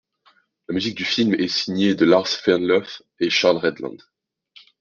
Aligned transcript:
La 0.67 0.73
musique 0.73 0.97
du 0.97 1.05
film 1.05 1.35
est 1.35 1.47
signée 1.47 1.93
de 1.93 2.05
Lars 2.05 2.27
Färnlöf 2.27 3.03
et 3.19 3.29
Charles 3.29 3.57
Redland. 3.57 4.01